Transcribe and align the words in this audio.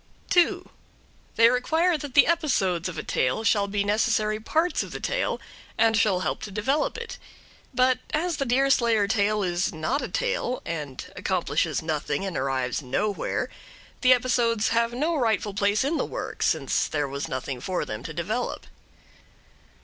2. 0.31 0.67
They 1.35 1.51
require 1.51 1.95
that 1.95 2.15
the 2.15 2.25
episodes 2.25 2.89
of 2.89 2.97
a 2.97 3.03
tale 3.03 3.43
shall 3.43 3.67
be 3.67 3.83
necessary 3.83 4.39
parts 4.39 4.81
of 4.81 4.89
the 4.93 4.99
tale, 4.99 5.39
and 5.77 5.95
shall 5.95 6.21
help 6.21 6.41
to 6.41 6.49
develop 6.49 6.97
it. 6.97 7.19
But 7.71 7.99
as 8.11 8.37
the 8.37 8.45
Deerslayer 8.47 9.07
tale 9.07 9.43
is 9.43 9.71
not 9.71 10.01
a 10.01 10.07
tale, 10.09 10.63
and 10.65 11.05
accomplishes 11.15 11.83
nothing 11.83 12.25
and 12.25 12.35
arrives 12.35 12.81
nowhere, 12.81 13.47
the 14.01 14.11
episodes 14.11 14.69
have 14.69 14.91
no 14.91 15.15
rightful 15.15 15.53
place 15.53 15.83
in 15.83 15.97
the 15.97 16.05
work, 16.05 16.41
since 16.41 16.87
there 16.87 17.07
was 17.07 17.27
nothing 17.27 17.61
for 17.61 17.85
them 17.85 18.01
to 18.01 18.11
develop. 18.11 18.65